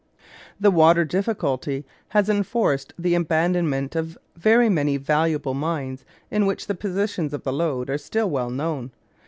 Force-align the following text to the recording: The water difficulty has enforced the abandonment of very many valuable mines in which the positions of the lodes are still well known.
The 0.59 0.71
water 0.71 1.05
difficulty 1.05 1.85
has 2.07 2.27
enforced 2.27 2.91
the 2.97 3.13
abandonment 3.13 3.95
of 3.95 4.17
very 4.35 4.67
many 4.67 4.97
valuable 4.97 5.53
mines 5.53 6.05
in 6.31 6.47
which 6.47 6.65
the 6.65 6.73
positions 6.73 7.35
of 7.35 7.43
the 7.43 7.53
lodes 7.53 7.91
are 7.91 7.99
still 7.99 8.27
well 8.27 8.49
known. 8.49 8.89